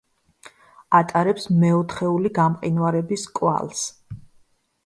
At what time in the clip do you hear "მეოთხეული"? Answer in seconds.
1.63-2.33